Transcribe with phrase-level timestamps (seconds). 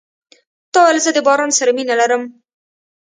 [0.73, 2.23] تا ویل زه د باران سره مینه لرم.